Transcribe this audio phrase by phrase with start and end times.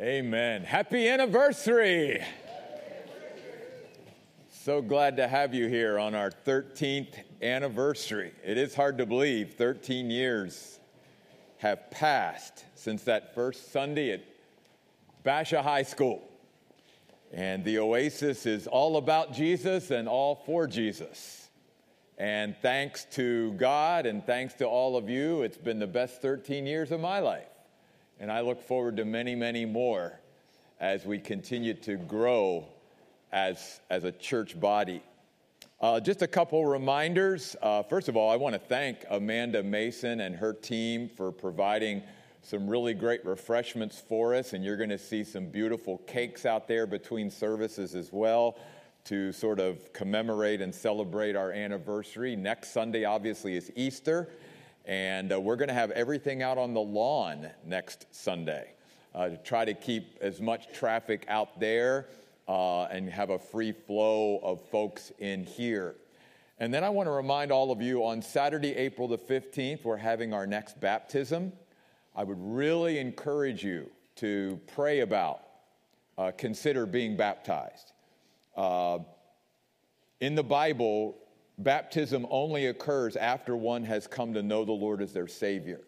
[0.00, 0.62] Amen.
[0.62, 2.24] Happy anniversary.
[4.48, 8.32] So glad to have you here on our 13th anniversary.
[8.42, 10.78] It is hard to believe 13 years
[11.58, 14.24] have passed since that first Sunday at
[15.24, 16.26] Basha High School.
[17.30, 21.50] And the Oasis is all about Jesus and all for Jesus.
[22.16, 26.64] And thanks to God and thanks to all of you, it's been the best 13
[26.64, 27.51] years of my life.
[28.20, 30.20] And I look forward to many, many more
[30.80, 32.66] as we continue to grow
[33.32, 35.02] as, as a church body.
[35.80, 37.56] Uh, just a couple reminders.
[37.60, 42.02] Uh, first of all, I want to thank Amanda Mason and her team for providing
[42.42, 46.68] some really great refreshments for us, and you're going to see some beautiful cakes out
[46.68, 48.56] there between services as well
[49.04, 52.36] to sort of commemorate and celebrate our anniversary.
[52.36, 54.28] Next Sunday, obviously, is Easter.
[54.84, 58.72] And uh, we're going to have everything out on the lawn next Sunday
[59.14, 62.08] uh, to try to keep as much traffic out there
[62.48, 65.94] uh, and have a free flow of folks in here.
[66.58, 69.96] And then I want to remind all of you on Saturday, April the 15th, we're
[69.96, 71.52] having our next baptism.
[72.14, 75.42] I would really encourage you to pray about,
[76.18, 77.92] uh, consider being baptized.
[78.56, 78.98] Uh,
[80.20, 81.16] in the Bible,
[81.58, 85.82] baptism only occurs after one has come to know the Lord as their Savior.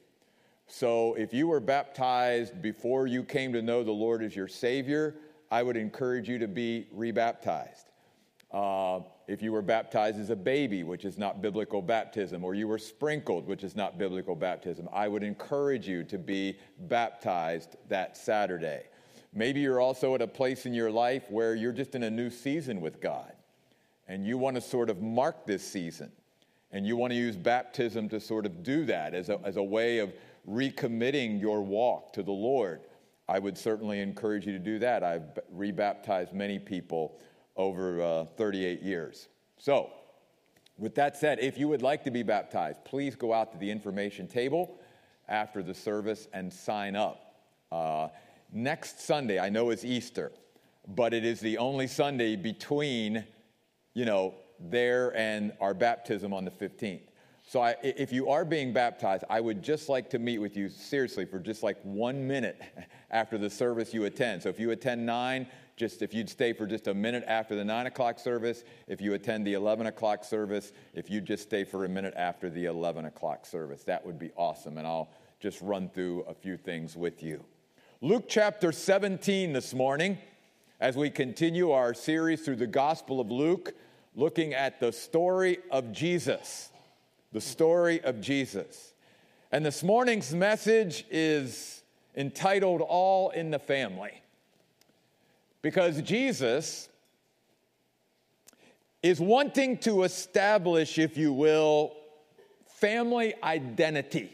[0.67, 5.17] So if you were baptized before you came to know the Lord as your Savior,
[5.51, 7.91] I would encourage you to be rebaptized.
[8.51, 12.69] Uh, if you were baptized as a baby, which is not biblical baptism, or you
[12.69, 18.17] were sprinkled, which is not biblical baptism, I would encourage you to be baptized that
[18.17, 18.85] Saturday.
[19.33, 22.31] Maybe you're also at a place in your life where you're just in a new
[22.31, 23.33] season with God
[24.09, 26.11] and you want to sort of mark this season,
[26.71, 29.63] and you want to use baptism to sort of do that as a, as a
[29.63, 30.13] way of
[30.49, 32.83] recommitting your walk to the Lord,
[33.29, 35.03] I would certainly encourage you to do that.
[35.03, 37.19] I've rebaptized many people
[37.57, 39.29] over uh, 38 years.
[39.57, 39.91] So,
[40.77, 43.71] with that said, if you would like to be baptized, please go out to the
[43.71, 44.81] information table
[45.29, 47.37] after the service and sign up.
[47.71, 48.09] Uh,
[48.53, 50.33] next Sunday, I know it's Easter,
[50.89, 53.25] but it is the only Sunday between
[53.95, 57.03] you know, there and our baptism on the 15th.
[57.47, 60.69] So I, if you are being baptized, I would just like to meet with you
[60.69, 62.61] seriously for just like one minute
[63.11, 64.43] after the service you attend.
[64.43, 65.47] So if you attend nine,
[65.77, 68.65] just if you'd stay for just a minute after the nine o'clock service.
[68.87, 72.49] If you attend the 11 o'clock service, if you just stay for a minute after
[72.49, 74.79] the 11 o'clock service, that would be awesome.
[74.79, 75.11] And I'll
[75.41, 77.45] just run through a few things with you.
[78.01, 80.19] Luke chapter 17 this morning,
[80.81, 83.75] as we continue our series through the Gospel of Luke
[84.15, 86.71] looking at the story of Jesus.
[87.33, 88.95] The story of Jesus.
[89.53, 91.83] And this morning's message is
[92.17, 94.21] entitled All in the Family.
[95.63, 96.89] Because Jesus
[99.03, 101.93] is wanting to establish, if you will,
[102.67, 104.31] family identity.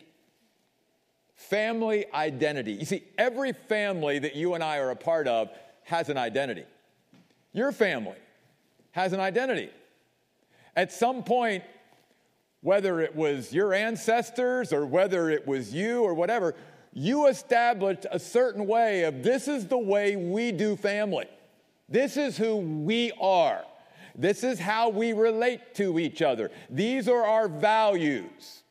[1.35, 2.73] Family identity.
[2.73, 5.51] You see, every family that you and I are a part of
[5.85, 6.65] has an identity.
[7.53, 8.19] Your family
[8.93, 9.71] has an identity.
[10.77, 11.65] At some point,
[12.63, 16.55] whether it was your ancestors or whether it was you or whatever,
[16.93, 21.27] you established a certain way of this is the way we do family.
[21.89, 23.63] This is who we are.
[24.15, 26.51] This is how we relate to each other.
[26.69, 28.63] These are our values.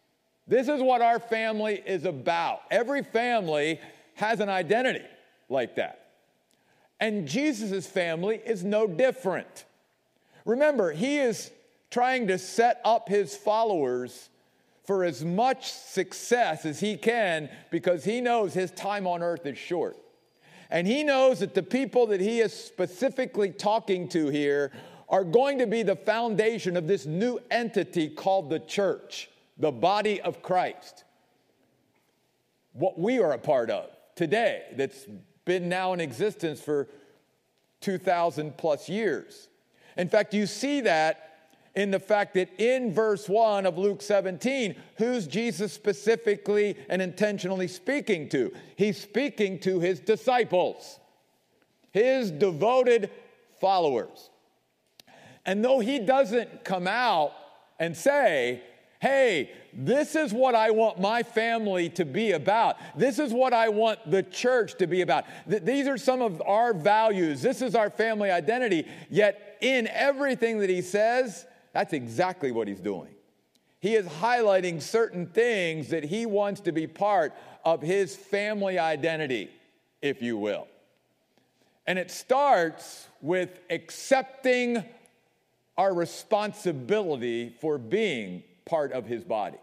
[0.48, 2.62] This is what our family is about.
[2.72, 3.80] Every family
[4.16, 5.06] has an identity
[5.48, 5.99] like that.
[7.00, 9.66] And Jesus' family is no different.
[10.46, 11.52] Remember, he is
[11.92, 14.30] trying to set up his followers
[14.84, 19.58] for as much success as he can because he knows his time on earth is
[19.58, 19.98] short.
[20.72, 24.72] And he knows that the people that he is specifically talking to here
[25.08, 30.22] are going to be the foundation of this new entity called the church, the body
[30.22, 31.04] of Christ.
[32.74, 35.06] What we are a part of today, that's
[35.50, 36.88] been now in existence for
[37.82, 39.48] 2,000 plus years.
[39.98, 44.76] In fact, you see that in the fact that in verse 1 of Luke 17,
[44.98, 48.54] who's Jesus specifically and intentionally speaking to?
[48.76, 51.00] He's speaking to his disciples,
[51.90, 53.10] his devoted
[53.60, 54.30] followers.
[55.48, 57.34] And though he doesn't come out
[57.80, 58.62] and say,
[59.00, 62.78] hey, this is what I want my family to be about.
[62.98, 65.26] This is what I want the church to be about.
[65.50, 67.42] Th- these are some of our values.
[67.42, 68.86] This is our family identity.
[69.10, 73.10] Yet, in everything that he says, that's exactly what he's doing.
[73.80, 79.50] He is highlighting certain things that he wants to be part of his family identity,
[80.02, 80.68] if you will.
[81.88, 84.84] And it starts with accepting
[85.78, 89.58] our responsibility for being part of his body.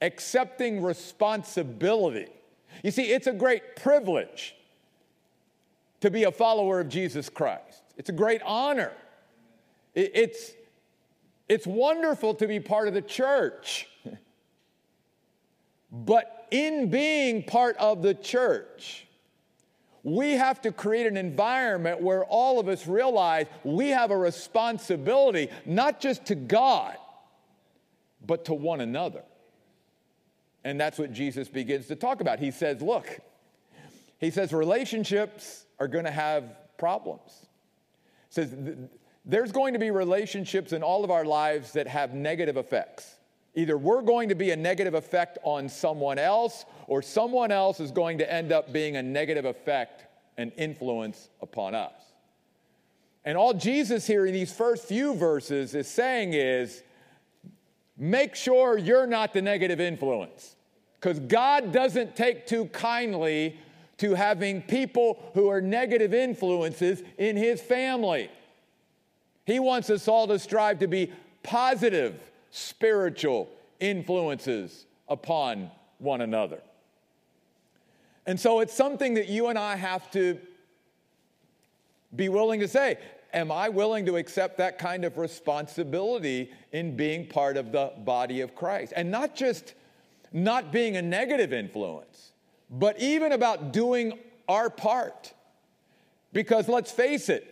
[0.00, 2.28] Accepting responsibility.
[2.82, 4.54] You see, it's a great privilege
[6.00, 8.92] to be a follower of Jesus Christ, it's a great honor.
[9.92, 10.52] It's,
[11.48, 13.88] it's wonderful to be part of the church.
[15.92, 19.08] but in being part of the church,
[20.02, 25.48] we have to create an environment where all of us realize we have a responsibility,
[25.66, 26.96] not just to God,
[28.26, 29.22] but to one another.
[30.64, 32.38] And that's what Jesus begins to talk about.
[32.38, 33.20] He says, Look,
[34.20, 36.44] he says, relationships are going to have
[36.76, 37.46] problems.
[38.28, 38.54] He says,
[39.24, 43.16] there's going to be relationships in all of our lives that have negative effects.
[43.54, 47.90] Either we're going to be a negative effect on someone else, or someone else is
[47.90, 50.04] going to end up being a negative effect
[50.36, 51.92] and influence upon us.
[53.24, 56.82] And all Jesus here in these first few verses is saying is
[58.00, 60.56] make sure you're not the negative influence.
[60.98, 63.58] Because God doesn't take too kindly
[63.98, 68.30] to having people who are negative influences in his family.
[69.44, 71.12] He wants us all to strive to be
[71.42, 72.18] positive
[72.50, 73.48] spiritual
[73.78, 76.60] influences upon one another.
[78.26, 80.38] And so it's something that you and I have to
[82.14, 82.98] be willing to say,
[83.32, 88.40] Am I willing to accept that kind of responsibility in being part of the body
[88.40, 88.92] of Christ?
[88.96, 89.74] And not just
[90.32, 92.32] not being a negative influence,
[92.70, 94.18] but even about doing
[94.48, 95.32] our part.
[96.32, 97.46] Because let's face it,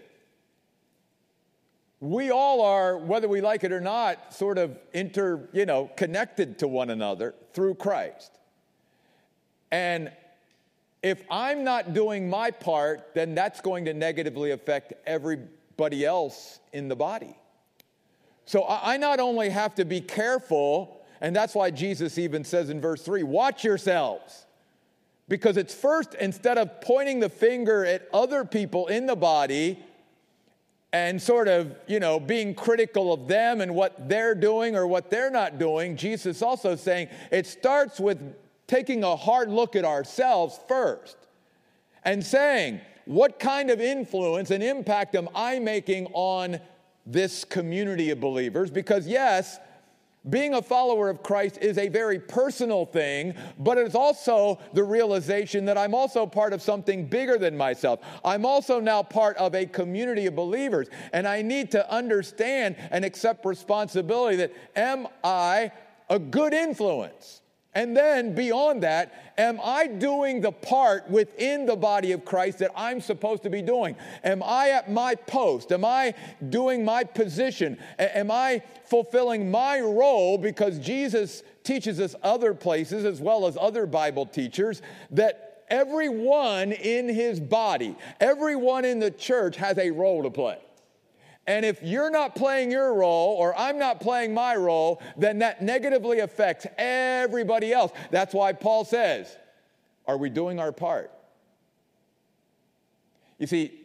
[2.00, 6.58] we all are, whether we like it or not, sort of inter, you know, connected
[6.60, 8.30] to one another through Christ.
[9.72, 10.12] And
[11.02, 14.92] if I'm not doing my part, then that's going to negatively affect
[15.78, 17.36] everybody else in the body.
[18.46, 22.80] So I not only have to be careful, and that's why Jesus even says in
[22.80, 24.46] verse 3 watch yourselves.
[25.28, 29.78] Because it's first, instead of pointing the finger at other people in the body,
[30.92, 35.10] and sort of, you know, being critical of them and what they're doing or what
[35.10, 38.18] they're not doing, Jesus also saying it starts with
[38.66, 41.18] taking a hard look at ourselves first
[42.04, 46.60] and saying, what kind of influence and impact am I making on
[47.06, 48.70] this community of believers?
[48.70, 49.58] Because, yes,
[50.28, 55.64] being a follower of Christ is a very personal thing, but it's also the realization
[55.64, 58.00] that I'm also part of something bigger than myself.
[58.22, 63.06] I'm also now part of a community of believers, and I need to understand and
[63.06, 65.72] accept responsibility that am I
[66.10, 67.40] a good influence?
[67.78, 72.72] And then beyond that, am I doing the part within the body of Christ that
[72.74, 73.94] I'm supposed to be doing?
[74.24, 75.70] Am I at my post?
[75.70, 76.12] Am I
[76.48, 77.78] doing my position?
[78.00, 80.38] Am I fulfilling my role?
[80.38, 84.82] Because Jesus teaches us other places, as well as other Bible teachers,
[85.12, 90.58] that everyone in his body, everyone in the church has a role to play.
[91.48, 95.62] And if you're not playing your role or I'm not playing my role, then that
[95.62, 97.90] negatively affects everybody else.
[98.10, 99.34] That's why Paul says,
[100.06, 101.10] Are we doing our part?
[103.38, 103.80] You see,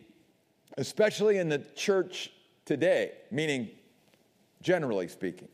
[0.77, 2.31] especially in the church
[2.65, 3.69] today, meaning
[4.61, 5.47] generally speaking,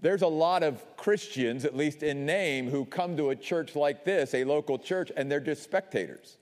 [0.00, 4.04] there's a lot of Christians, at least in name, who come to a church like
[4.04, 6.37] this, a local church, and they're just spectators.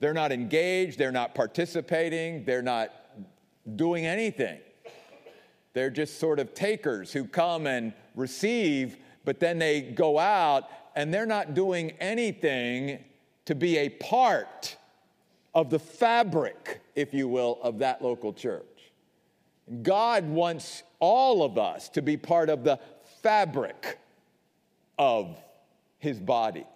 [0.00, 2.90] They're not engaged, they're not participating, they're not
[3.76, 4.60] doing anything.
[5.72, 11.12] They're just sort of takers who come and receive, but then they go out and
[11.12, 13.04] they're not doing anything
[13.46, 14.76] to be a part
[15.54, 18.62] of the fabric, if you will, of that local church.
[19.82, 22.78] God wants all of us to be part of the
[23.22, 23.98] fabric
[24.98, 25.36] of
[25.98, 26.66] his body.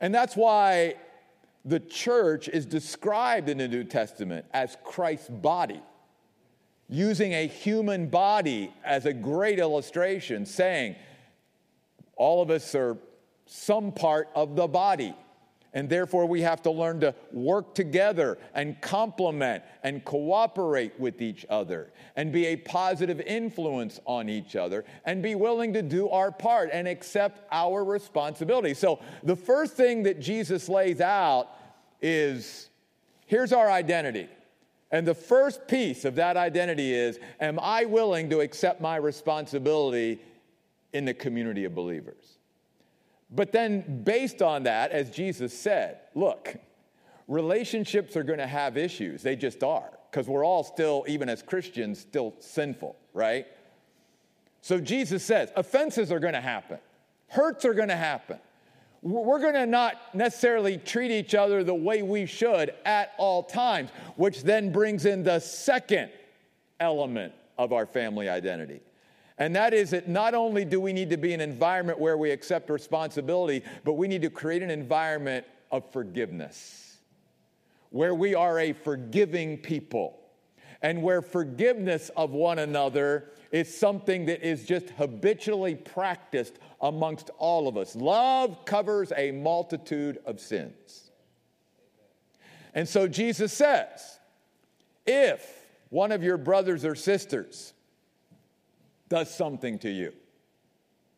[0.00, 0.94] And that's why
[1.64, 5.80] the church is described in the New Testament as Christ's body,
[6.88, 10.96] using a human body as a great illustration, saying,
[12.16, 12.98] all of us are
[13.46, 15.14] some part of the body.
[15.74, 21.44] And therefore, we have to learn to work together and complement and cooperate with each
[21.50, 26.30] other and be a positive influence on each other and be willing to do our
[26.30, 28.72] part and accept our responsibility.
[28.72, 31.48] So, the first thing that Jesus lays out
[32.00, 32.70] is
[33.26, 34.28] here's our identity.
[34.92, 40.20] And the first piece of that identity is Am I willing to accept my responsibility
[40.92, 42.33] in the community of believers?
[43.34, 46.56] But then, based on that, as Jesus said, look,
[47.28, 49.22] Relationships are going to have issues.
[49.22, 53.46] They just are, because we're all still, even as Christians, still sinful, right?
[54.60, 56.78] So Jesus says offenses are going to happen,
[57.28, 58.38] hurts are going to happen.
[59.00, 63.90] We're going to not necessarily treat each other the way we should at all times,
[64.16, 66.10] which then brings in the second
[66.80, 68.80] element of our family identity.
[69.38, 72.30] And that is that not only do we need to be an environment where we
[72.30, 76.98] accept responsibility, but we need to create an environment of forgiveness,
[77.90, 80.20] where we are a forgiving people,
[80.82, 87.66] and where forgiveness of one another is something that is just habitually practiced amongst all
[87.68, 87.96] of us.
[87.96, 91.10] Love covers a multitude of sins.
[92.74, 94.18] And so Jesus says,
[95.06, 97.73] if one of your brothers or sisters
[99.08, 100.12] does something to you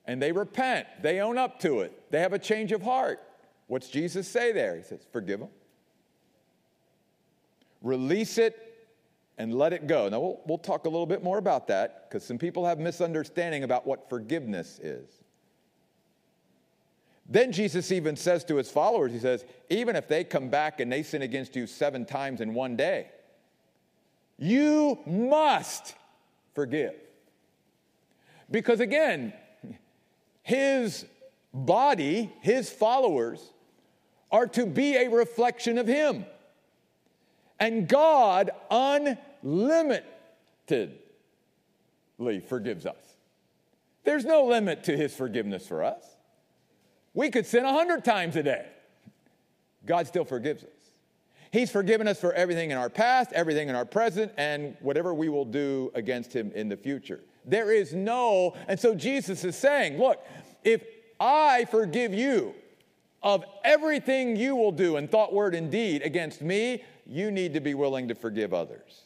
[0.07, 3.21] and they repent, they own up to it, they have a change of heart,
[3.67, 4.77] what's Jesus say there?
[4.77, 5.49] He says, forgive them,
[7.83, 8.63] release it,
[9.39, 10.09] and let it go.
[10.09, 13.65] Now, we'll, we'll talk a little bit more about that because some people have misunderstanding
[13.65, 15.07] about what forgiveness is.
[17.29, 20.91] Then Jesus even says to his followers, He says, even if they come back and
[20.91, 23.09] they sin against you seven times in one day,
[24.39, 25.97] you must
[26.55, 26.95] forgive.
[28.51, 29.33] Because again,
[30.43, 31.05] his
[31.53, 33.53] body, his followers,
[34.31, 36.25] are to be a reflection of him.
[37.59, 40.05] And God unlimitedly
[42.47, 42.97] forgives us.
[44.05, 46.05] There's no limit to his forgiveness for us.
[47.15, 48.67] We could sin a hundred times a day.
[49.85, 50.71] God still forgives us.
[51.51, 55.29] He's forgiven us for everything in our past, everything in our present, and whatever we
[55.29, 57.21] will do against him in the future.
[57.47, 60.25] There is no, and so Jesus is saying, look,
[60.65, 60.83] if
[61.21, 62.55] I forgive you
[63.23, 67.61] of everything you will do in thought, word, and deed against me, you need to
[67.61, 69.03] be willing to forgive others.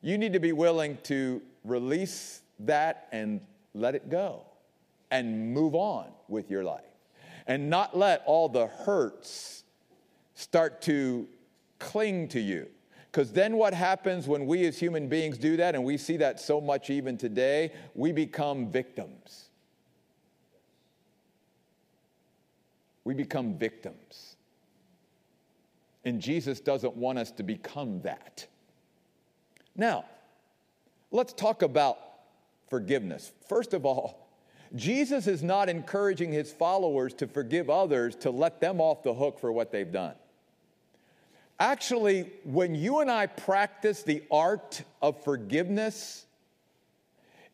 [0.00, 3.40] You need to be willing to release that and
[3.74, 4.42] let it go
[5.10, 6.84] and move on with your life
[7.46, 9.64] and not let all the hurts
[10.34, 11.28] start to
[11.78, 12.66] cling to you.
[13.16, 16.38] Because then what happens when we as human beings do that, and we see that
[16.38, 19.48] so much even today, we become victims.
[23.04, 24.36] We become victims.
[26.04, 28.46] And Jesus doesn't want us to become that.
[29.74, 30.04] Now,
[31.10, 31.96] let's talk about
[32.68, 33.32] forgiveness.
[33.48, 34.28] First of all,
[34.74, 39.38] Jesus is not encouraging his followers to forgive others to let them off the hook
[39.38, 40.16] for what they've done.
[41.58, 46.26] Actually, when you and I practice the art of forgiveness,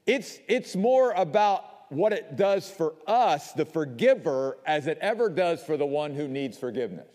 [0.06, 5.62] it's, it's more about what it does for us, the forgiver, as it ever does
[5.62, 7.06] for the one who needs forgiveness.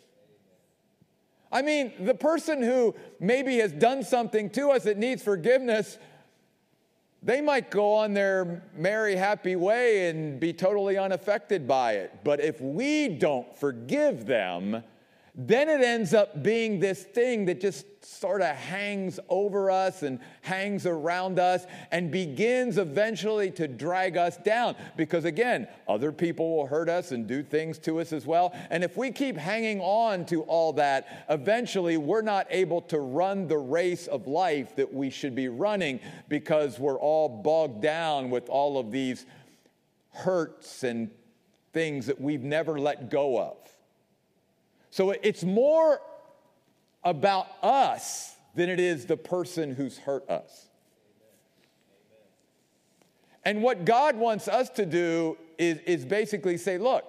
[1.51, 5.97] I mean, the person who maybe has done something to us that needs forgiveness,
[7.23, 12.19] they might go on their merry, happy way and be totally unaffected by it.
[12.23, 14.83] But if we don't forgive them,
[15.39, 20.19] then it ends up being this thing that just sort of hangs over us and
[20.41, 24.75] hangs around us and begins eventually to drag us down.
[24.95, 28.51] Because again, other people will hurt us and do things to us as well.
[28.71, 33.47] And if we keep hanging on to all that, eventually we're not able to run
[33.47, 38.49] the race of life that we should be running because we're all bogged down with
[38.49, 39.27] all of these
[40.13, 41.11] hurts and
[41.73, 43.66] things that we've never let go of.
[44.97, 46.01] So it's more
[47.03, 50.69] about us than it is the person who's hurt us.
[53.45, 57.05] And what God wants us to do is, is basically say, look,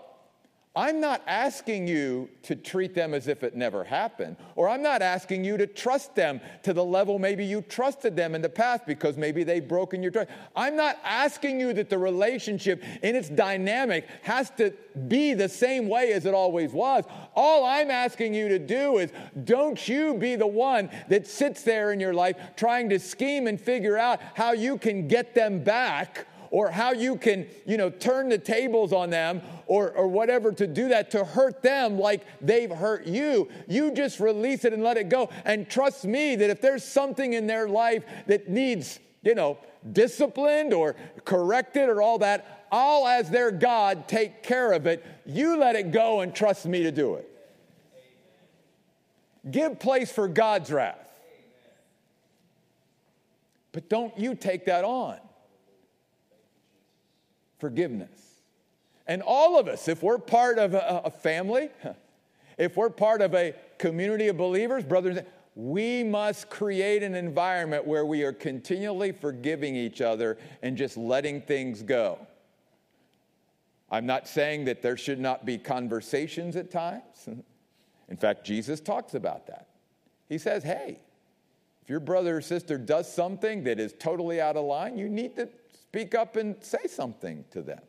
[0.77, 5.03] I'm not asking you to treat them as if it never happened, or I'm not
[5.03, 8.87] asking you to trust them to the level maybe you trusted them in the past
[8.87, 10.31] because maybe they've broken your trust.
[10.55, 14.73] I'm not asking you that the relationship in its dynamic has to
[15.09, 17.05] be the same way as it always was.
[17.35, 19.11] All I'm asking you to do is
[19.45, 23.61] don't you be the one that sits there in your life trying to scheme and
[23.61, 28.29] figure out how you can get them back or how you can, you know, turn
[28.29, 32.71] the tables on them or, or whatever to do that to hurt them like they've
[32.71, 33.49] hurt you.
[33.67, 35.31] You just release it and let it go.
[35.45, 39.59] And trust me that if there's something in their life that needs, you know,
[39.93, 45.05] disciplined or corrected or all that, I'll, as their God, take care of it.
[45.25, 47.31] You let it go and trust me to do it.
[49.51, 51.09] Give place for God's wrath.
[53.73, 55.19] But don't you take that on
[57.59, 58.43] forgiveness.
[59.07, 61.71] And all of us, if we're part of a, a family,
[62.59, 65.21] If we're part of a community of believers, brothers,
[65.55, 71.41] we must create an environment where we are continually forgiving each other and just letting
[71.41, 72.19] things go.
[73.91, 77.29] I'm not saying that there should not be conversations at times.
[78.09, 79.69] In fact, Jesus talks about that.
[80.29, 80.99] He says, hey,
[81.89, 85.37] if your brother or sister does something that is totally out of line, you need
[85.37, 87.81] to speak up and say something to them.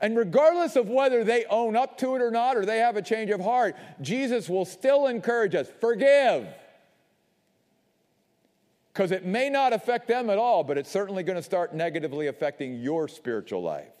[0.00, 3.02] And regardless of whether they own up to it or not, or they have a
[3.02, 6.46] change of heart, Jesus will still encourage us forgive.
[8.90, 12.28] Because it may not affect them at all, but it's certainly going to start negatively
[12.28, 13.92] affecting your spiritual life.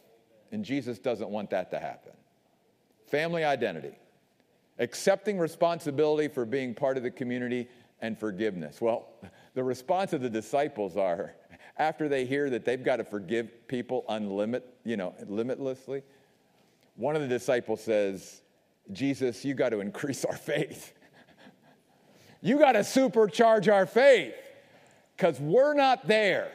[0.50, 2.12] And Jesus doesn't want that to happen.
[3.06, 3.98] Family identity,
[4.78, 7.68] accepting responsibility for being part of the community
[8.00, 8.80] and forgiveness.
[8.80, 9.08] Well,
[9.54, 11.34] the response of the disciples are
[11.78, 16.02] after they hear that they've got to forgive people unlimit, you know, limitlessly.
[16.96, 18.40] One of the disciples says,
[18.92, 20.94] Jesus, you got to increase our faith.
[22.40, 24.34] you got to supercharge our faith
[25.16, 26.50] because we're not there.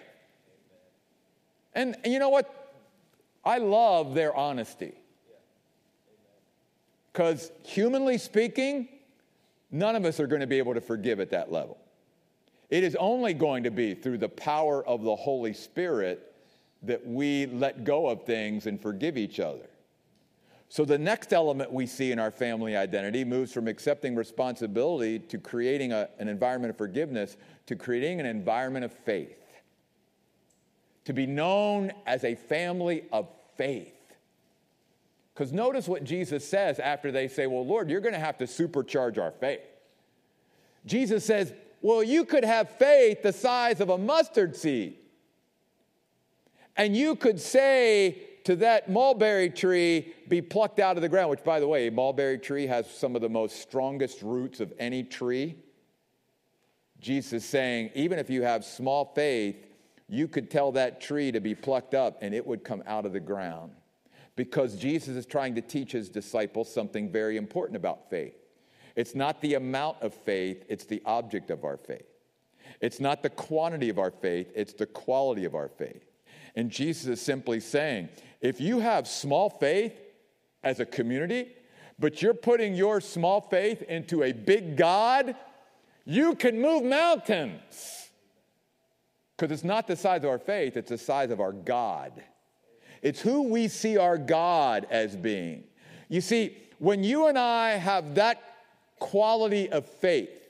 [1.74, 2.58] And you know what?
[3.44, 4.94] I love their honesty.
[7.12, 8.88] Because humanly speaking,
[9.72, 11.78] none of us are going to be able to forgive at that level.
[12.70, 16.34] It is only going to be through the power of the Holy Spirit
[16.84, 19.68] that we let go of things and forgive each other.
[20.70, 25.38] So, the next element we see in our family identity moves from accepting responsibility to
[25.38, 27.36] creating a, an environment of forgiveness
[27.66, 29.38] to creating an environment of faith
[31.06, 34.01] to be known as a family of faith.
[35.42, 38.44] Because notice what Jesus says after they say, Well, Lord, you're going to have to
[38.44, 39.62] supercharge our faith.
[40.86, 45.00] Jesus says, Well, you could have faith the size of a mustard seed.
[46.78, 51.44] And you could say to that mulberry tree, Be plucked out of the ground, which,
[51.44, 55.02] by the way, a mulberry tree has some of the most strongest roots of any
[55.02, 55.56] tree.
[57.00, 59.56] Jesus is saying, Even if you have small faith,
[60.08, 63.14] you could tell that tree to be plucked up and it would come out of
[63.14, 63.72] the ground.
[64.42, 68.34] Because Jesus is trying to teach his disciples something very important about faith.
[68.96, 72.08] It's not the amount of faith, it's the object of our faith.
[72.80, 76.04] It's not the quantity of our faith, it's the quality of our faith.
[76.56, 78.10] And Jesus is simply saying
[78.42, 79.94] if you have small faith
[80.64, 81.50] as a community,
[82.00, 85.36] but you're putting your small faith into a big God,
[86.04, 88.10] you can move mountains.
[89.38, 92.24] Because it's not the size of our faith, it's the size of our God.
[93.02, 95.64] It's who we see our God as being.
[96.10, 98.42] You see, when you and I have that
[99.00, 100.42] quality of faith,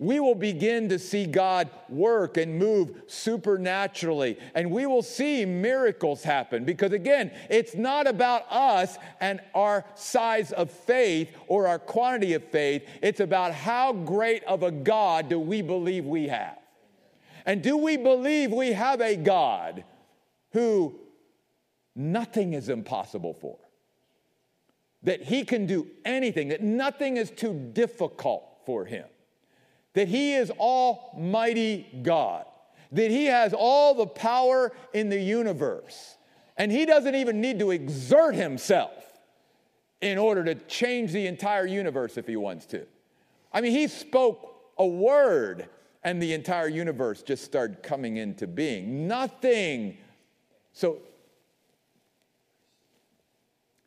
[0.00, 4.38] we will begin to see God work and move supernaturally.
[4.54, 10.52] And we will see miracles happen because, again, it's not about us and our size
[10.52, 12.86] of faith or our quantity of faith.
[13.02, 16.58] It's about how great of a God do we believe we have.
[17.44, 19.82] And do we believe we have a God
[20.52, 20.94] who
[21.98, 23.58] nothing is impossible for?
[25.02, 29.06] That he can do anything, that nothing is too difficult for him,
[29.94, 32.44] that he is Almighty God,
[32.92, 36.16] that he has all the power in the universe,
[36.56, 38.92] and he doesn't even need to exert himself
[40.00, 42.86] in order to change the entire universe if he wants to.
[43.52, 45.68] I mean, he spoke a word
[46.04, 49.08] and the entire universe just started coming into being.
[49.08, 49.98] Nothing.
[50.72, 50.98] So,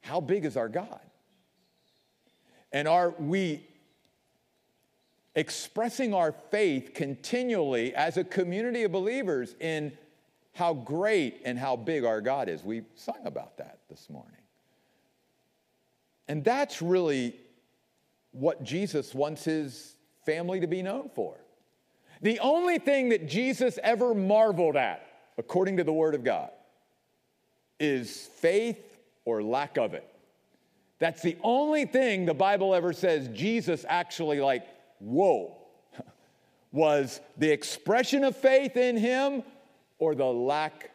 [0.01, 0.99] how big is our God?
[2.71, 3.65] And are we
[5.35, 9.91] expressing our faith continually as a community of believers in
[10.53, 12.63] how great and how big our God is?
[12.63, 14.31] We sung about that this morning.
[16.27, 17.35] And that's really
[18.31, 21.35] what Jesus wants his family to be known for.
[22.21, 25.05] The only thing that Jesus ever marveled at,
[25.37, 26.51] according to the Word of God,
[27.79, 28.90] is faith
[29.25, 30.07] or lack of it.
[30.99, 34.65] That's the only thing the Bible ever says Jesus actually, like,
[34.99, 35.57] whoa,
[36.71, 39.43] was the expression of faith in him
[39.97, 40.91] or the lack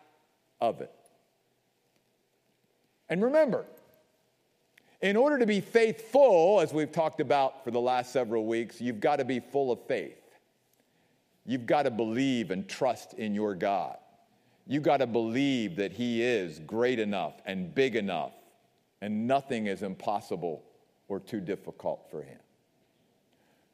[0.60, 0.92] of it.
[3.08, 3.64] And remember,
[5.00, 9.00] in order to be faithful, as we've talked about for the last several weeks, you've
[9.00, 10.18] got to be full of faith.
[11.44, 13.96] You've got to believe and trust in your God.
[14.66, 18.32] You've got to believe that He is great enough and big enough,
[19.00, 20.64] and nothing is impossible
[21.08, 22.38] or too difficult for Him.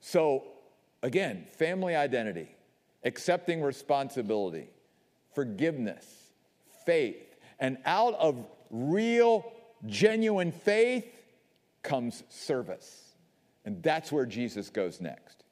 [0.01, 0.45] So,
[1.03, 2.55] again, family identity,
[3.05, 4.69] accepting responsibility,
[5.35, 6.05] forgiveness,
[6.85, 9.51] faith, and out of real,
[9.87, 11.07] genuine faith
[11.83, 13.15] comes service.
[13.65, 15.45] And that's where Jesus goes next.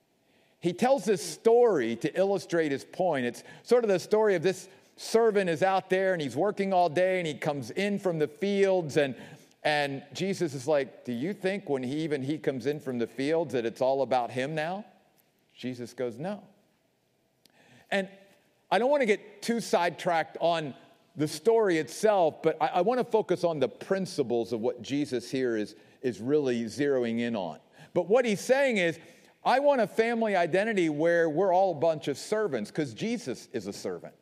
[0.59, 3.25] He tells this story to illustrate his point.
[3.25, 4.69] It's sort of the story of this
[5.01, 8.29] servant is out there and he's working all day and he comes in from the
[8.29, 9.15] fields and
[9.63, 13.07] and Jesus is like, "Do you think when he even he comes in from the
[13.07, 14.87] fields that it's all about him now?"
[15.55, 16.43] Jesus goes, "No."
[17.91, 18.09] And
[18.71, 20.75] I don't want to get too sidetracked on
[21.17, 25.31] the story itself, but I, I want to focus on the principles of what Jesus
[25.31, 27.59] here is, is really zeroing in on.
[27.93, 28.99] But what he's saying is,
[29.45, 33.67] I want a family identity where we're all a bunch of servants because Jesus is
[33.67, 34.15] a servant.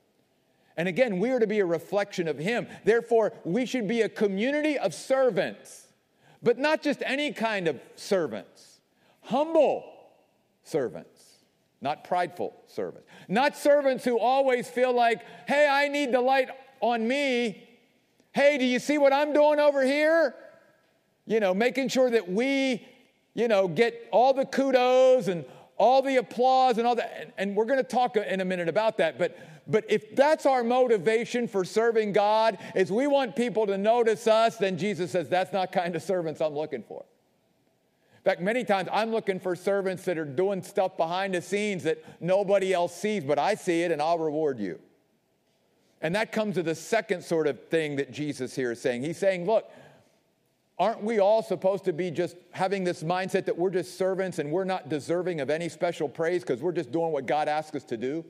[0.78, 2.66] And again, we are to be a reflection of him.
[2.84, 5.88] Therefore, we should be a community of servants,
[6.42, 8.80] but not just any kind of servants,
[9.22, 9.84] humble
[10.62, 11.20] servants,
[11.82, 16.48] not prideful servants, not servants who always feel like, hey, I need the light
[16.80, 17.68] on me.
[18.32, 20.34] Hey, do you see what I'm doing over here?
[21.26, 22.86] You know, making sure that we
[23.38, 25.44] you know, get all the kudos and
[25.76, 27.16] all the applause and all that.
[27.20, 29.16] And, and we're going to talk in a minute about that.
[29.16, 29.38] But,
[29.68, 34.56] but if that's our motivation for serving God, is we want people to notice us,
[34.56, 37.04] then Jesus says, that's not kind of servants I'm looking for.
[38.16, 41.84] In fact, many times I'm looking for servants that are doing stuff behind the scenes
[41.84, 44.80] that nobody else sees, but I see it and I'll reward you.
[46.00, 49.02] And that comes to the second sort of thing that Jesus here is saying.
[49.02, 49.70] He's saying, look,
[50.78, 54.52] Aren't we all supposed to be just having this mindset that we're just servants and
[54.52, 57.82] we're not deserving of any special praise because we're just doing what God asks us
[57.84, 58.24] to do?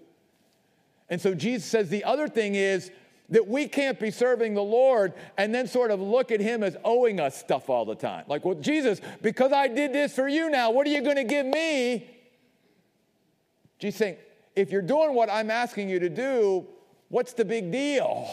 [1.10, 2.90] And so Jesus says the other thing is
[3.30, 6.76] that we can't be serving the Lord and then sort of look at Him as
[6.84, 8.24] owing us stuff all the time.
[8.26, 11.24] Like, well, Jesus, because I did this for you now, what are you going to
[11.24, 12.08] give me?
[13.78, 14.16] Jesus saying,
[14.56, 16.66] if you're doing what I'm asking you to do,
[17.08, 18.28] what's the big deal?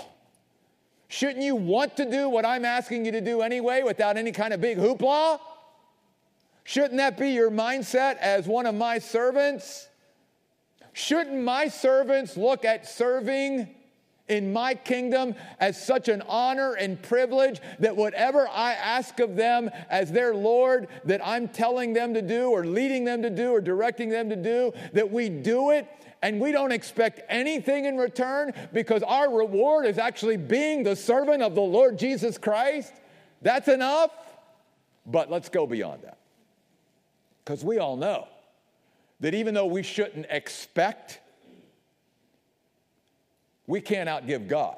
[1.07, 4.53] Shouldn't you want to do what I'm asking you to do anyway without any kind
[4.53, 5.39] of big hoopla?
[6.63, 9.87] Shouldn't that be your mindset as one of my servants?
[10.95, 13.67] Shouldn't my servants look at serving
[14.29, 19.69] in my kingdom as such an honor and privilege that whatever I ask of them
[19.89, 23.59] as their Lord that I'm telling them to do or leading them to do or
[23.59, 25.85] directing them to do, that we do it
[26.21, 31.43] and we don't expect anything in return because our reward is actually being the servant
[31.43, 32.93] of the Lord Jesus Christ,
[33.41, 34.11] that's enough.
[35.05, 36.19] But let's go beyond that.
[37.43, 38.29] Because we all know
[39.19, 41.19] that even though we shouldn't expect,
[43.67, 44.77] we can't outgive God.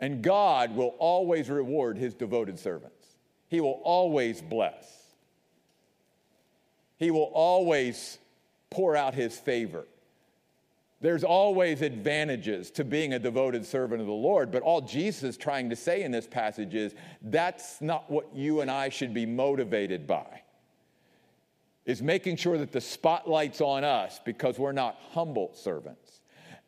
[0.00, 3.06] And God will always reward his devoted servants.
[3.48, 5.02] He will always bless.
[6.98, 8.18] He will always
[8.70, 9.84] pour out his favor.
[11.00, 15.36] There's always advantages to being a devoted servant of the Lord, but all Jesus is
[15.36, 19.26] trying to say in this passage is that's not what you and I should be
[19.26, 20.42] motivated by.
[21.84, 26.20] Is making sure that the spotlight's on us because we're not humble servants.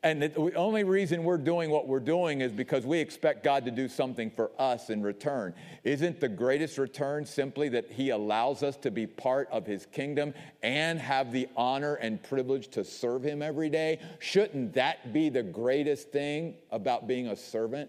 [0.04, 3.70] And the only reason we're doing what we're doing is because we expect God to
[3.70, 5.54] do something for us in return.
[5.82, 10.34] Isn't the greatest return simply that He allows us to be part of His kingdom
[10.62, 13.98] and have the honor and privilege to serve Him every day?
[14.18, 17.88] Shouldn't that be the greatest thing about being a servant?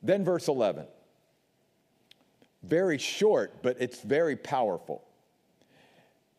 [0.00, 0.86] Then, verse 11.
[2.62, 5.02] Very short, but it's very powerful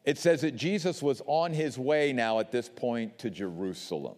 [0.05, 4.17] it says that Jesus was on his way now at this point to Jerusalem.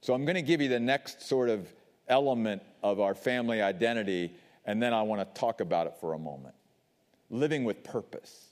[0.00, 1.72] So I'm going to give you the next sort of
[2.08, 4.34] element of our family identity,
[4.64, 6.54] and then I want to talk about it for a moment.
[7.30, 8.48] Living with purpose.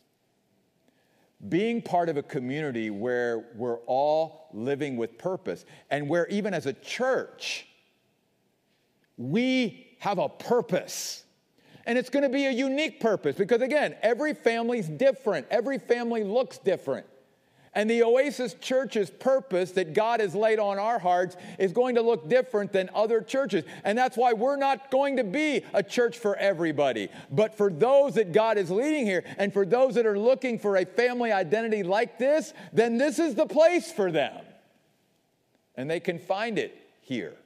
[1.49, 6.67] Being part of a community where we're all living with purpose, and where even as
[6.67, 7.67] a church,
[9.17, 11.22] we have a purpose.
[11.87, 16.25] And it's going to be a unique purpose because, again, every family's different, every family
[16.25, 17.07] looks different.
[17.75, 22.03] And the Oasis Church's purpose that God has laid on our hearts is going to
[22.03, 23.65] look different than other churches.
[23.83, 27.09] And that's why we're not going to be a church for everybody.
[27.31, 30.77] But for those that God is leading here, and for those that are looking for
[30.77, 34.45] a family identity like this, then this is the place for them.
[35.75, 37.37] And they can find it here.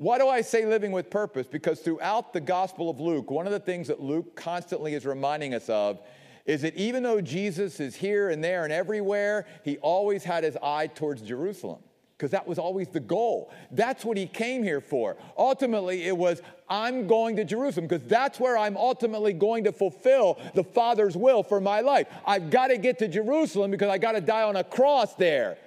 [0.00, 1.46] Why do I say living with purpose?
[1.46, 5.52] Because throughout the Gospel of Luke, one of the things that Luke constantly is reminding
[5.52, 6.00] us of
[6.46, 10.56] is that even though Jesus is here and there and everywhere, he always had his
[10.62, 11.80] eye towards Jerusalem
[12.16, 13.52] because that was always the goal.
[13.72, 15.18] That's what he came here for.
[15.36, 20.40] Ultimately, it was, I'm going to Jerusalem because that's where I'm ultimately going to fulfill
[20.54, 22.06] the Father's will for my life.
[22.24, 25.58] I've got to get to Jerusalem because I got to die on a cross there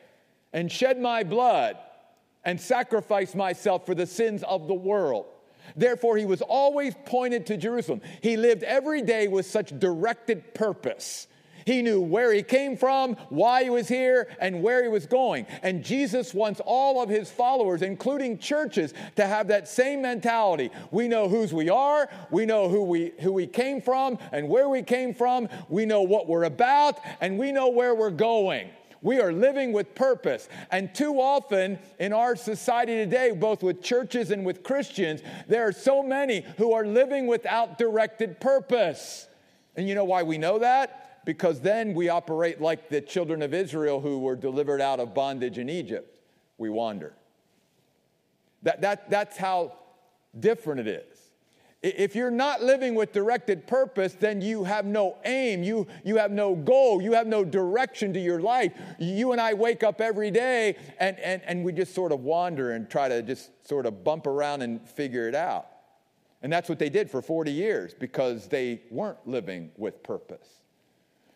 [0.54, 1.78] and shed my blood
[2.46, 5.26] and sacrifice myself for the sins of the world.
[5.76, 8.02] Therefore, he was always pointed to Jerusalem.
[8.22, 11.28] He lived every day with such directed purpose.
[11.66, 15.46] He knew where he came from, why he was here, and where he was going.
[15.62, 20.72] And Jesus wants all of his followers, including churches, to have that same mentality.
[20.92, 24.68] We know whose we are, we know who we, who we came from, and where
[24.68, 28.70] we came from, we know what we're about, and we know where we're going.
[29.04, 30.48] We are living with purpose.
[30.72, 35.74] And too often in our society today, both with churches and with Christians, there are
[35.74, 39.28] so many who are living without directed purpose.
[39.76, 41.26] And you know why we know that?
[41.26, 45.58] Because then we operate like the children of Israel who were delivered out of bondage
[45.58, 46.20] in Egypt.
[46.58, 47.14] We wander.
[48.64, 49.74] That, that, that's how
[50.40, 51.13] different it is.
[51.84, 56.32] If you're not living with directed purpose, then you have no aim, you, you have
[56.32, 58.72] no goal, you have no direction to your life.
[59.00, 62.72] You and I wake up every day and, and, and we just sort of wander
[62.72, 65.68] and try to just sort of bump around and figure it out.
[66.42, 70.48] And that's what they did for 40 years because they weren't living with purpose.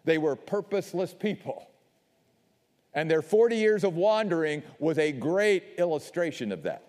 [0.05, 1.67] They were purposeless people.
[2.93, 6.86] And their 40 years of wandering was a great illustration of that.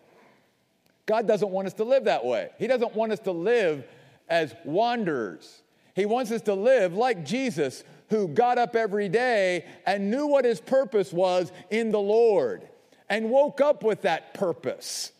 [1.09, 2.51] God doesn't want us to live that way.
[2.59, 3.83] He doesn't want us to live
[4.29, 5.63] as wanderers.
[5.95, 10.45] He wants us to live like Jesus, who got up every day and knew what
[10.45, 12.69] his purpose was in the Lord
[13.09, 15.13] and woke up with that purpose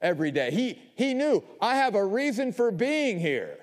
[0.00, 0.52] every day.
[0.52, 3.58] He, he knew, I have a reason for being here.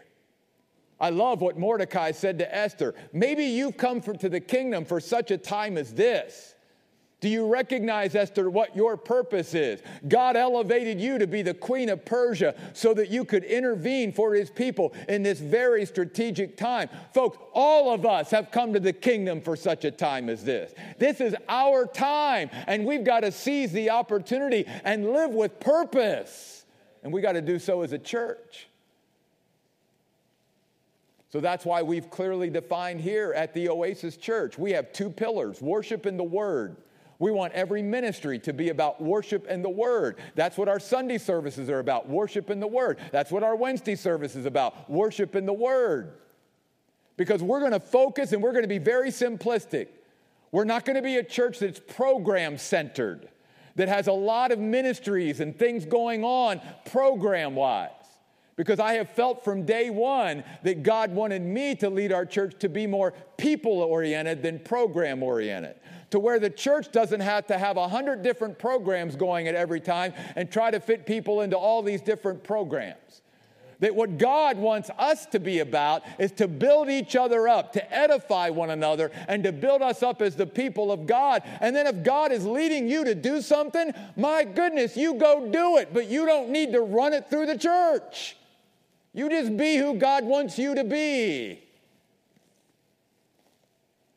[0.99, 2.93] I love what Mordecai said to Esther.
[3.13, 6.52] Maybe you've come for, to the kingdom for such a time as this.
[7.23, 9.81] Do you recognize, Esther, what your purpose is?
[10.09, 14.33] God elevated you to be the queen of Persia so that you could intervene for
[14.33, 16.89] his people in this very strategic time.
[17.13, 20.73] Folks, all of us have come to the kingdom for such a time as this.
[20.99, 26.65] This is our time, and we've got to seize the opportunity and live with purpose.
[27.03, 28.67] And we got to do so as a church.
[31.29, 34.57] So that's why we've clearly defined here at the Oasis Church.
[34.57, 36.75] We have two pillars worship and the Word.
[37.19, 40.17] We want every ministry to be about worship and the Word.
[40.35, 42.99] That's what our Sunday services are about worship and the Word.
[43.11, 46.13] That's what our Wednesday service is about worship and the Word.
[47.15, 49.89] Because we're going to focus and we're going to be very simplistic.
[50.51, 53.29] We're not going to be a church that's program centered,
[53.75, 57.89] that has a lot of ministries and things going on program wise.
[58.55, 62.53] Because I have felt from day one that God wanted me to lead our church
[62.59, 65.75] to be more people oriented than program oriented
[66.13, 69.79] to where the church doesn't have to have a hundred different programs going at every
[69.79, 73.23] time and try to fit people into all these different programs.
[73.79, 77.91] That what God wants us to be about is to build each other up, to
[77.91, 81.41] edify one another, and to build us up as the people of God.
[81.59, 85.77] And then if God is leading you to do something, my goodness, you go do
[85.77, 88.37] it, but you don't need to run it through the church.
[89.15, 91.62] You just be who God wants you to be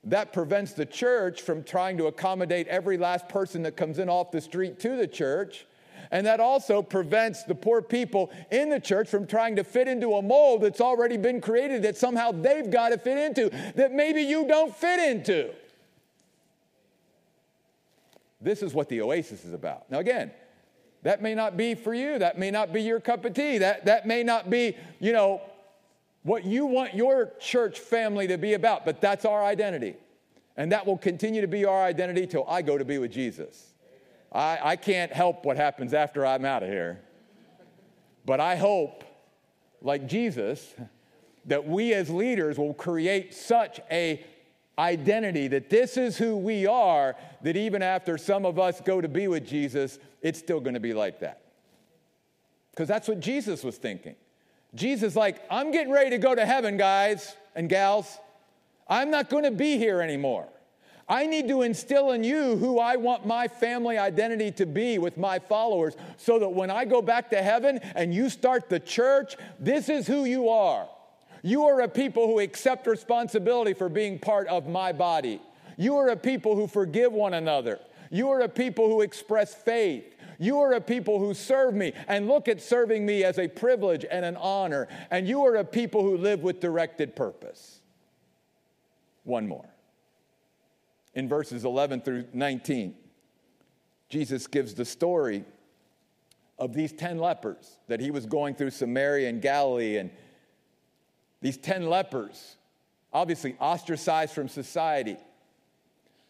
[0.07, 4.31] that prevents the church from trying to accommodate every last person that comes in off
[4.31, 5.67] the street to the church.
[6.13, 10.15] And that also prevents the poor people in the church from trying to fit into
[10.15, 14.23] a mold that's already been created that somehow they've got to fit into, that maybe
[14.23, 15.51] you don't fit into.
[18.41, 19.91] This is what the oasis is about.
[19.91, 20.31] Now, again,
[21.03, 22.21] that may not be for you.
[22.21, 23.59] That may not be your cup of tea.
[23.59, 25.41] That, that may not be, you know,
[26.27, 29.95] what you want your church family to be about, but that's our identity.
[30.57, 33.75] And that will continue to be our identity till I go to be with Jesus.
[34.33, 37.01] I, I can't help what happens after I'm out of here.
[38.25, 39.05] But I hope,
[39.81, 40.75] like Jesus,
[41.45, 44.25] that we as leaders will create such a
[44.77, 49.09] identity that this is who we are that even after some of us go to
[49.09, 51.43] be with Jesus, it's still going to be like that.
[52.73, 54.17] Because that's what Jesus was thinking.
[54.77, 58.19] Jesus, like, I'm getting ready to go to heaven, guys and gals.
[58.89, 60.47] I'm not going to be here anymore.
[61.09, 65.17] I need to instill in you who I want my family identity to be with
[65.17, 69.37] my followers so that when I go back to heaven and you start the church,
[69.61, 70.89] this is who you are.
[71.43, 75.41] You are a people who accept responsibility for being part of my body.
[75.77, 77.79] You are a people who forgive one another.
[78.11, 80.16] You are a people who express faith.
[80.39, 84.05] You are a people who serve me and look at serving me as a privilege
[84.11, 84.89] and an honor.
[85.11, 87.81] And you are a people who live with directed purpose.
[89.25, 89.69] One more.
[91.15, 92.95] In verses 11 through 19,
[94.09, 95.45] Jesus gives the story
[96.59, 99.97] of these 10 lepers that he was going through Samaria and Galilee.
[99.97, 100.11] And
[101.41, 102.57] these 10 lepers,
[103.13, 105.17] obviously ostracized from society,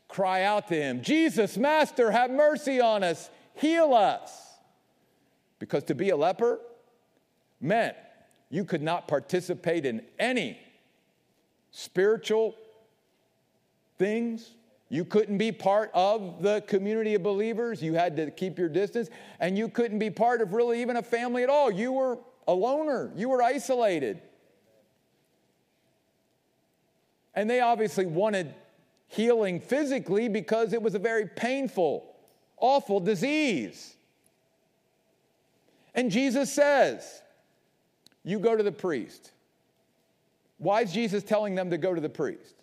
[0.08, 4.42] cry out to him, Jesus, Master, have mercy on us heal us.
[5.58, 6.60] Because to be a leper
[7.60, 7.96] meant
[8.50, 10.58] you could not participate in any
[11.70, 12.54] spiritual
[13.98, 14.50] things.
[14.88, 17.82] You couldn't be part of the community of believers.
[17.82, 19.08] You had to keep your distance.
[19.40, 21.70] And you couldn't be part of really even a family at all.
[21.70, 24.22] You were a loner, you were isolated.
[27.34, 28.54] And they obviously wanted
[29.08, 32.15] healing physically because it was a very painful,
[32.58, 33.94] awful disease.
[35.94, 37.22] And Jesus says,
[38.24, 39.32] You go to the priest.
[40.58, 42.54] Why is Jesus telling them to go to the priest?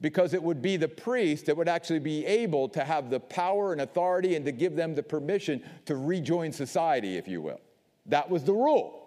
[0.00, 3.72] Because it would be the priest that would actually be able to have the power
[3.72, 7.60] and authority and to give them the permission to rejoin society, if you will.
[8.06, 9.03] That was the rule.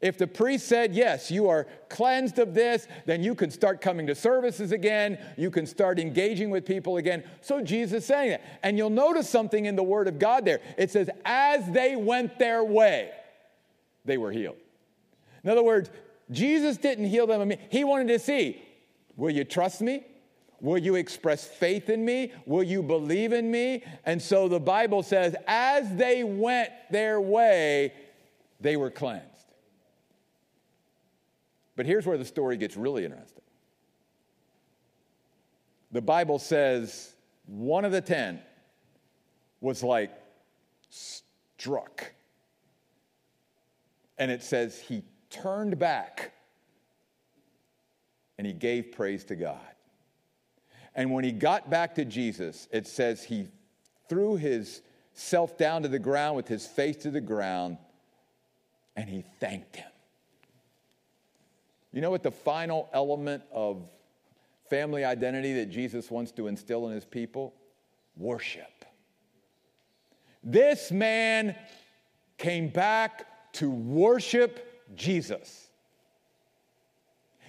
[0.00, 4.06] If the priest said, Yes, you are cleansed of this, then you can start coming
[4.06, 5.18] to services again.
[5.36, 7.24] You can start engaging with people again.
[7.40, 8.42] So Jesus saying that.
[8.62, 10.60] And you'll notice something in the Word of God there.
[10.76, 13.10] It says, As they went their way,
[14.04, 14.56] they were healed.
[15.42, 15.90] In other words,
[16.30, 17.52] Jesus didn't heal them.
[17.70, 18.62] He wanted to see,
[19.16, 20.04] Will you trust me?
[20.60, 22.32] Will you express faith in me?
[22.46, 23.84] Will you believe in me?
[24.04, 27.94] And so the Bible says, As they went their way,
[28.60, 29.27] they were cleansed.
[31.78, 33.44] But here's where the story gets really interesting.
[35.92, 37.14] The Bible says
[37.46, 38.40] one of the ten
[39.60, 40.10] was like
[40.90, 42.12] struck.
[44.18, 46.32] And it says he turned back
[48.38, 49.60] and he gave praise to God.
[50.96, 53.46] And when he got back to Jesus, it says he
[54.08, 57.78] threw his self down to the ground with his face to the ground
[58.96, 59.86] and he thanked him.
[61.98, 63.82] You know what the final element of
[64.70, 67.56] family identity that Jesus wants to instill in his people?
[68.16, 68.84] Worship.
[70.44, 71.56] This man
[72.36, 75.70] came back to worship Jesus.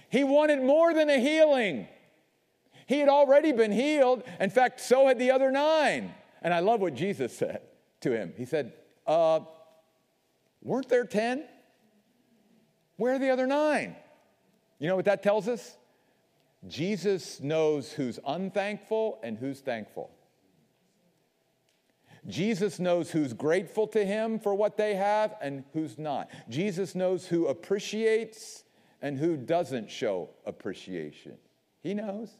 [0.08, 1.86] He wanted more than a healing.
[2.88, 4.24] He had already been healed.
[4.40, 6.12] In fact, so had the other nine.
[6.42, 7.60] And I love what Jesus said
[8.00, 8.32] to him.
[8.36, 8.72] He said,
[9.06, 9.42] uh,
[10.60, 11.44] Weren't there 10?
[12.96, 13.94] Where are the other nine?
[14.80, 15.76] You know what that tells us?
[16.66, 20.10] Jesus knows who's unthankful and who's thankful.
[22.26, 26.28] Jesus knows who's grateful to him for what they have and who's not.
[26.48, 28.64] Jesus knows who appreciates
[29.00, 31.36] and who doesn't show appreciation.
[31.82, 32.30] He knows.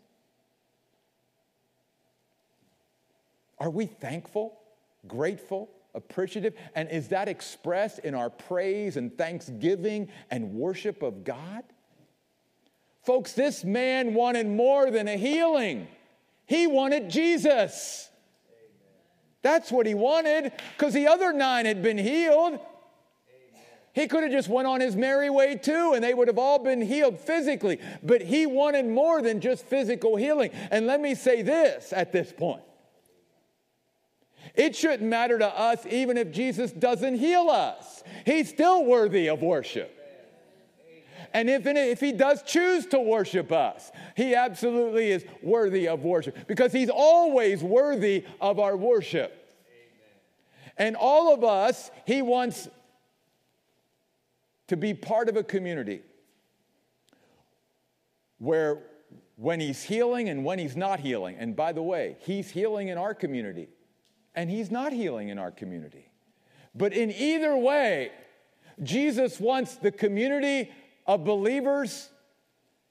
[3.59, 4.59] Are we thankful,
[5.07, 6.55] grateful, appreciative?
[6.75, 11.63] And is that expressed in our praise and thanksgiving and worship of God?
[13.03, 15.89] Folks, this man wanted more than a healing.
[16.47, 18.11] He wanted Jesus.
[19.43, 22.59] That's what he wanted because the other nine had been healed.
[23.93, 26.59] He could have just went on his merry way too and they would have all
[26.59, 30.51] been healed physically, but he wanted more than just physical healing.
[30.71, 32.63] And let me say this at this point.
[34.55, 38.03] It shouldn't matter to us even if Jesus doesn't heal us.
[38.27, 40.00] He's still worthy of worship.
[41.33, 46.47] And if, if he does choose to worship us, he absolutely is worthy of worship
[46.47, 49.55] because he's always worthy of our worship.
[49.67, 50.19] Amen.
[50.77, 52.69] And all of us, he wants
[54.69, 56.03] to be part of a community
[58.39, 58.83] where
[59.37, 62.99] when he's healing and when he's not healing, and by the way, he's healing in
[62.99, 63.69] our community
[64.35, 66.11] and he's not healing in our community.
[66.75, 68.13] But in either way,
[68.83, 70.71] Jesus wants the community
[71.11, 72.09] of believers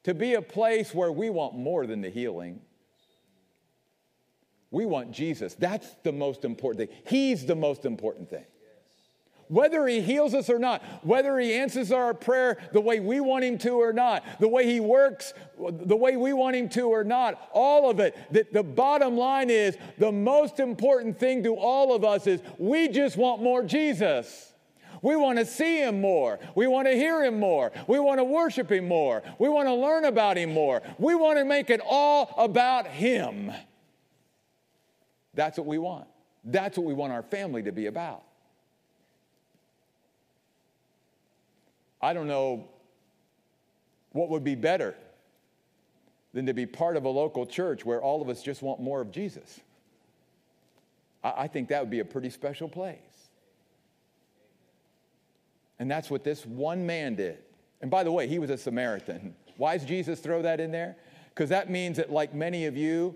[0.03, 2.59] to be a place where we want more than the healing.
[4.71, 5.55] We want Jesus.
[5.55, 6.97] That's the most important thing.
[7.07, 8.43] He's the most important thing.
[9.47, 13.45] Whether he heals us or not, whether he answers our prayer the way we want
[13.45, 17.05] him to or not, the way he works the way we want him to or
[17.05, 18.17] not, all of it.
[18.31, 22.89] The, the bottom line is the most important thing to all of us is we
[22.89, 24.48] just want more Jesus.
[25.01, 26.39] We want to see him more.
[26.55, 27.71] We want to hear him more.
[27.87, 29.23] We want to worship him more.
[29.37, 30.81] We want to learn about him more.
[30.97, 33.51] We want to make it all about him.
[35.33, 36.07] That's what we want.
[36.43, 38.23] That's what we want our family to be about.
[42.01, 42.67] I don't know
[44.11, 44.95] what would be better
[46.33, 49.01] than to be part of a local church where all of us just want more
[49.01, 49.59] of Jesus.
[51.23, 53.08] I, think that would be a pretty special place.
[55.79, 57.39] And that's what this one man did.
[57.81, 59.33] And by the way, he was a Samaritan.
[59.57, 60.97] Why does Jesus throw that in there?
[61.29, 63.15] Because that means that, like many of you,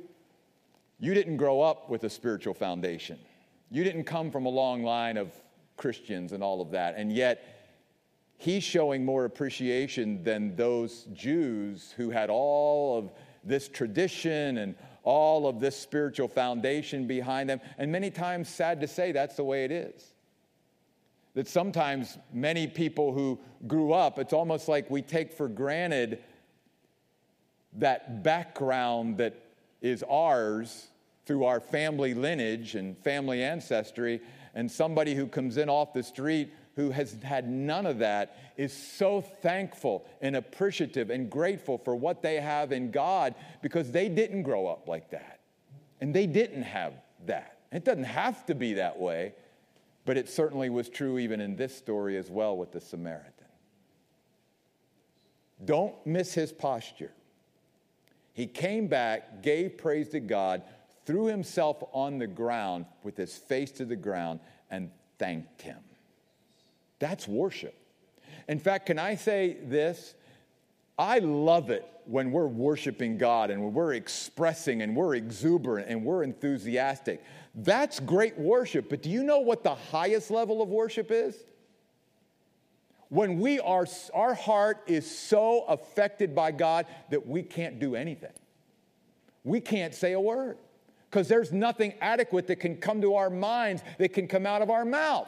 [0.99, 3.19] you didn't grow up with a spiritual foundation.
[3.69, 5.31] You didn't come from a long line of
[5.75, 6.95] Christians and all of that.
[6.95, 7.43] And yet,
[8.37, 13.11] he's showing more appreciation than those Jews who had all of
[13.43, 17.59] this tradition and all of this spiritual foundation behind them.
[17.77, 20.12] And many times, sad to say, that's the way it is.
[21.33, 26.23] That sometimes many people who grew up, it's almost like we take for granted
[27.77, 29.33] that background that
[29.81, 30.89] is ours
[31.25, 34.21] through our family lineage and family ancestry,
[34.53, 38.73] and somebody who comes in off the street who has had none of that is
[38.73, 44.43] so thankful and appreciative and grateful for what they have in God because they didn't
[44.43, 45.39] grow up like that.
[46.01, 46.93] And they didn't have
[47.25, 47.59] that.
[47.71, 49.33] It doesn't have to be that way,
[50.05, 53.31] but it certainly was true even in this story as well with the Samaritan.
[55.63, 57.11] Don't miss his posture.
[58.33, 60.63] He came back, gave praise to God,
[61.05, 64.39] threw himself on the ground with his face to the ground,
[64.71, 64.89] and
[65.19, 65.77] thanked him.
[66.99, 67.75] That's worship.
[68.47, 70.15] In fact, can I say this?
[70.97, 76.03] I love it when we're worshiping God and when we're expressing and we're exuberant and
[76.03, 77.23] we're enthusiastic.
[77.55, 81.35] That's great worship, but do you know what the highest level of worship is?
[83.09, 88.33] When we are, our heart is so affected by God that we can't do anything.
[89.43, 90.57] We can't say a word
[91.09, 94.69] because there's nothing adequate that can come to our minds that can come out of
[94.69, 95.27] our mouth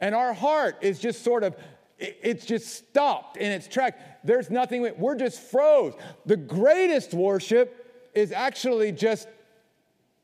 [0.00, 1.54] and our heart is just sort of
[2.00, 4.24] it's just stopped in its track.
[4.24, 5.94] There's nothing, we're just froze.
[6.26, 9.28] The greatest worship is actually just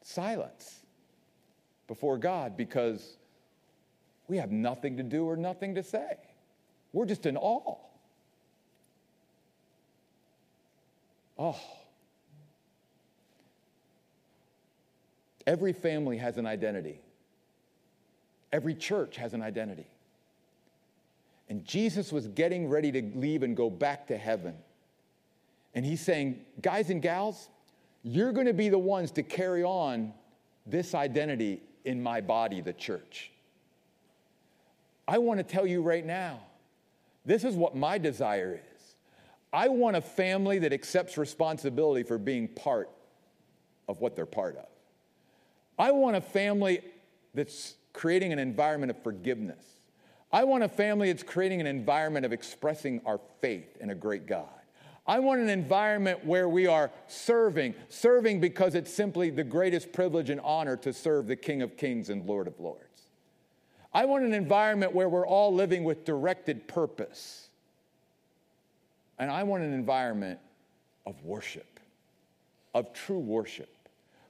[0.02, 0.80] silence
[1.86, 3.16] before God because
[4.28, 6.16] we have nothing to do or nothing to say.
[6.92, 7.76] We're just in awe.
[11.38, 11.60] Oh.
[15.46, 17.00] Every family has an identity.
[18.52, 19.86] Every church has an identity.
[21.48, 24.54] And Jesus was getting ready to leave and go back to heaven.
[25.74, 27.48] And he's saying, guys and gals,
[28.02, 30.12] you're going to be the ones to carry on
[30.66, 33.30] this identity in my body, the church.
[35.06, 36.40] I want to tell you right now,
[37.24, 38.96] this is what my desire is.
[39.52, 42.90] I want a family that accepts responsibility for being part
[43.88, 44.66] of what they're part of.
[45.78, 46.80] I want a family
[47.34, 49.64] that's creating an environment of forgiveness.
[50.36, 54.26] I want a family that's creating an environment of expressing our faith in a great
[54.26, 54.44] God.
[55.06, 60.28] I want an environment where we are serving, serving because it's simply the greatest privilege
[60.28, 63.04] and honor to serve the King of Kings and Lord of Lords.
[63.94, 67.48] I want an environment where we're all living with directed purpose.
[69.18, 70.38] And I want an environment
[71.06, 71.80] of worship,
[72.74, 73.74] of true worship,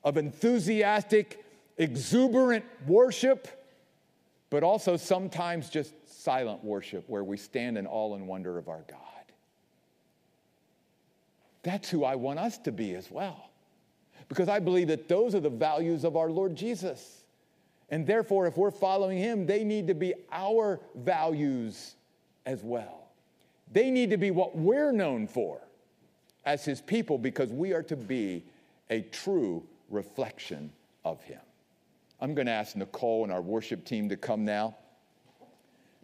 [0.05, 1.45] of enthusiastic,
[1.79, 3.56] exuberant worship
[4.51, 8.85] but also sometimes just silent worship where we stand in awe and wonder of our
[8.89, 9.01] God.
[11.63, 13.51] That's who I want us to be as well.
[14.29, 17.25] Because I believe that those are the values of our Lord Jesus.
[17.91, 21.95] And therefore, if we're following him, they need to be our values
[22.45, 23.09] as well.
[23.73, 25.61] They need to be what we're known for
[26.45, 28.45] as his people because we are to be
[28.91, 30.71] a true reflection
[31.05, 31.41] of him.
[32.21, 34.77] I'm going to ask Nicole and our worship team to come now.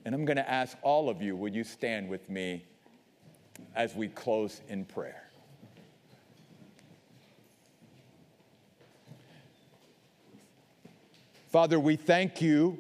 [0.05, 2.65] And I'm going to ask all of you, would you stand with me
[3.75, 5.23] as we close in prayer?
[11.51, 12.79] Father, we thank you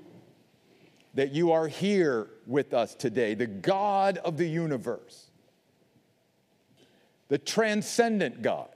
[1.14, 5.26] that you are here with us today, the God of the universe,
[7.28, 8.68] the transcendent God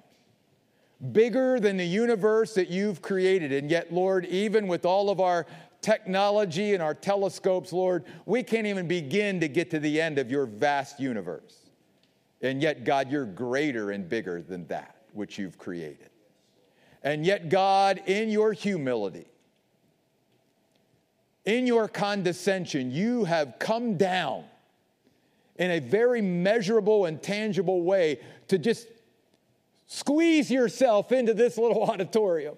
[1.12, 3.52] bigger than the universe that you've created.
[3.52, 5.46] And yet, Lord, even with all of our
[5.82, 10.30] technology and our telescopes, Lord, we can't even begin to get to the end of
[10.30, 11.70] your vast universe.
[12.40, 16.10] And yet, God, you're greater and bigger than that which you've created.
[17.02, 19.26] And yet, God, in your humility,
[21.44, 24.44] in your condescension, you have come down
[25.56, 28.88] in a very measurable and tangible way to just
[29.86, 32.56] squeeze yourself into this little auditorium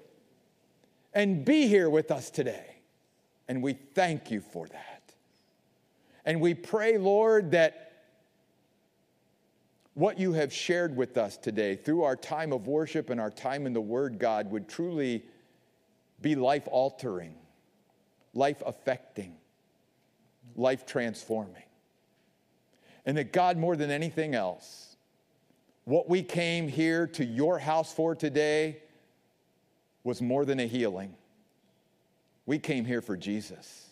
[1.15, 2.77] and be here with us today.
[3.49, 5.15] And we thank you for that.
[6.25, 7.89] And we pray, Lord, that
[9.95, 13.67] what you have shared with us today through our time of worship and our time
[13.67, 15.25] in the Word, God, would truly
[16.21, 17.35] be life altering,
[18.35, 19.35] life affecting,
[20.55, 21.63] life transforming.
[23.07, 24.88] And that God, more than anything else,
[25.89, 28.77] what we came here to your house for today
[30.05, 31.15] was more than a healing.
[32.45, 33.87] We came here for Jesus.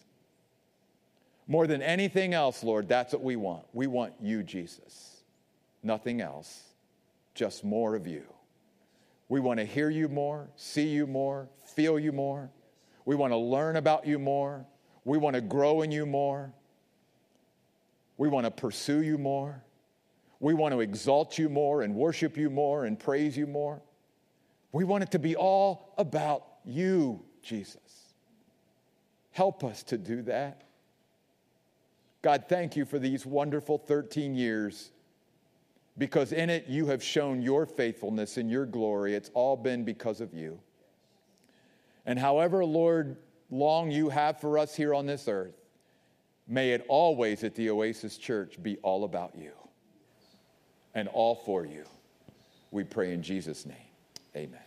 [1.48, 3.64] More than anything else, Lord, that's what we want.
[3.72, 5.22] We want you, Jesus.
[5.82, 6.64] Nothing else,
[7.34, 8.24] just more of you.
[9.30, 12.50] We want to hear you more, see you more, feel you more.
[13.06, 14.66] We want to learn about you more.
[15.06, 16.52] We want to grow in you more.
[18.18, 19.62] We want to pursue you more.
[20.40, 23.80] We want to exalt you more and worship you more and praise you more.
[24.72, 28.14] We want it to be all about you, Jesus.
[29.30, 30.62] Help us to do that.
[32.22, 34.90] God, thank you for these wonderful 13 years
[35.96, 39.14] because in it you have shown your faithfulness and your glory.
[39.14, 40.58] It's all been because of you.
[42.04, 43.16] And however, Lord,
[43.50, 45.54] long you have for us here on this earth,
[46.46, 49.52] may it always at the Oasis Church be all about you
[50.96, 51.84] and all for you.
[52.72, 53.76] We pray in Jesus' name.
[54.34, 54.65] Amen.